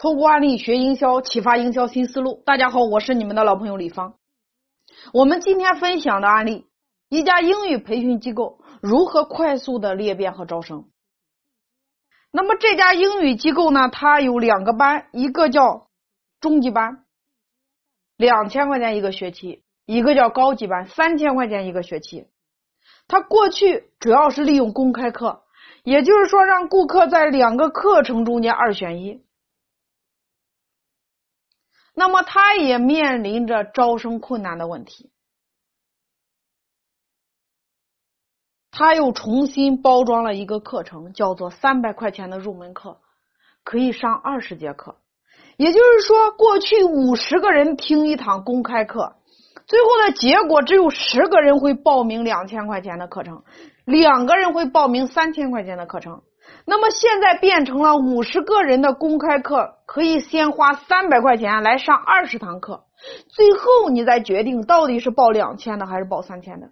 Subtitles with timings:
[0.00, 2.42] 透过案例学营销，启发营销新思路。
[2.46, 4.14] 大家好，我是你们的老朋友李芳。
[5.12, 6.64] 我们今天分享的案例，
[7.10, 10.86] 一家英语培训机构如何快速的裂变和招生。
[12.32, 15.88] 那么这家英语机构呢，它有两个班，一个叫
[16.40, 17.04] 中级班，
[18.16, 22.24] 两千块钱一个学期；一个叫高级班，三千块钱一个学期。
[23.06, 25.42] 它过去主要是利用公开课。
[25.84, 29.20] 也就是说，让顾客在两个课程中间二选一。
[31.94, 35.10] 那么，他也面临着招生困难的问题。
[38.70, 43.00] 他又重新包装了一个课程，叫做三百块钱的入门课，
[43.64, 44.96] 可以上二十节课。
[45.56, 49.16] 也就是说，过去五十个人听一堂公开课。
[49.66, 53.42] 最后的结果只有十个人会报名两千块钱的课程，
[53.84, 56.22] 两个人会报名三千块钱的课程。
[56.64, 62.84] 那么现在变成了五十个人的公开课，可以先花三百块钱来上二十堂课，
[63.28, 66.70] 最后你再决定到底是报两千的还是报三千的。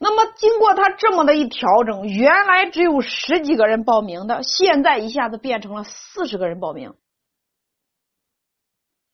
[0.00, 6.94] 那么经过他这么的一调整，原来只有十几个人报名的，现在一下子变成了四十个人报名。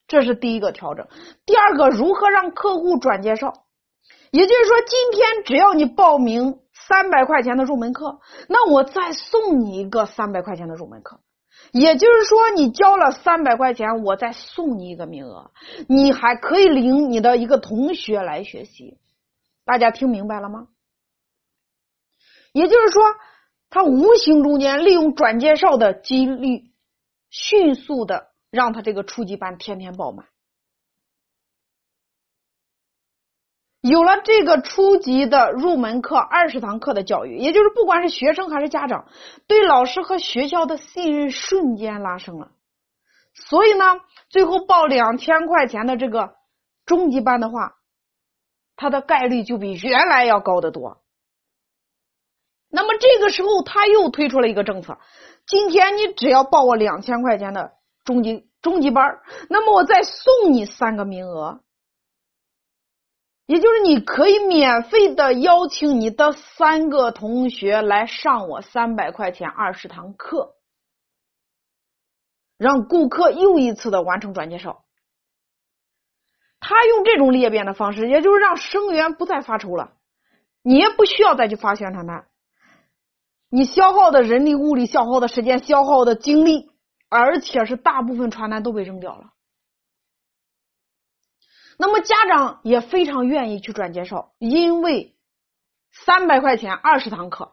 [0.09, 1.07] 这是第一个调整，
[1.47, 3.53] 第二个如何让客户转介绍？
[4.31, 11.21] 也就是说，今天只要你报名三百块钱的入门课，那我再送你一个三百块钱的入门课。
[11.73, 15.51] 也就是说，你交了三百块钱，我再送你一个名额，
[15.89, 18.99] 你还可以领你的一个同学来学习。
[19.65, 20.69] 大家听明白了吗？
[22.53, 23.03] 也就是说，
[23.69, 26.73] 他无形中间利用转介绍的几率，
[27.31, 28.31] 迅速的。
[28.53, 30.27] 让他这个初级班天天爆满。
[33.81, 39.07] 有了这个初级的入门课二十堂课的教育，也就是不管是学生还是家长，
[39.47, 42.51] 对老师和学校的信任瞬间拉升了。
[43.35, 43.85] 所以呢，
[44.29, 46.35] 最后报两千块钱的这个
[46.85, 47.77] 中级班的话，
[48.77, 51.03] 它的概率就比原来要高得多。
[52.69, 54.99] 那么这个时候他又推出了一个政策：
[55.47, 57.73] 今天你只要报我两千块钱的。
[58.03, 61.61] 中级中级班，那么我再送你三个名额，
[63.51, 70.55] 也就是你可以免费的邀请你的三个同学来上我三百块钱二十堂课，
[72.57, 74.85] 让顾客又一次的完成转介绍。
[76.61, 79.95] 他用这种裂变的方式，也就是让生源不再发愁了，
[80.63, 82.29] 你也不需要再去发宣传单，
[83.49, 86.71] 你消耗的人力物力、消耗的时间、消耗的精力。
[87.13, 89.33] 而且是大部分传单都被扔掉了，
[91.81, 95.17] 那么家长也非常愿意去转介绍，因为
[95.91, 97.53] 三百块钱二十堂课，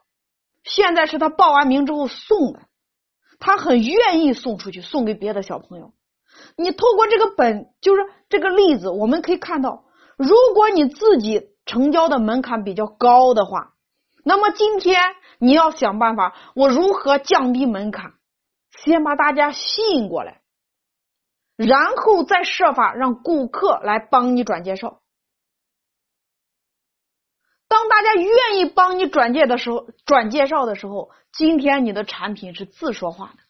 [0.66, 2.60] 现在是他报完名之后送的，
[3.40, 5.94] 他很愿意送出去，送给别的小朋友。
[6.58, 9.86] 你透过这个本，就是这个例子，我们可以看到，
[10.18, 13.76] 如果你自己成交的门槛比较高的话，
[14.26, 15.02] 那么今天
[15.40, 18.16] 你要想办法，我如何降低门槛？
[18.78, 20.42] 先把大家吸引过来，
[21.58, 25.02] 然后再设法让顾客来帮你转介绍。
[27.68, 33.47] 当大家愿意帮你转介的时候，转介绍的时候，今天你的产品是自说话的。